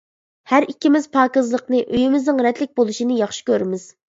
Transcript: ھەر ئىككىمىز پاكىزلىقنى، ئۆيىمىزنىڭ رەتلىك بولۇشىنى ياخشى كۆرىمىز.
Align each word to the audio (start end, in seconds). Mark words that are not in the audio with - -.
ھەر 0.53 0.65
ئىككىمىز 0.71 1.05
پاكىزلىقنى، 1.17 1.83
ئۆيىمىزنىڭ 1.83 2.43
رەتلىك 2.47 2.75
بولۇشىنى 2.81 3.21
ياخشى 3.23 3.49
كۆرىمىز. 3.53 3.87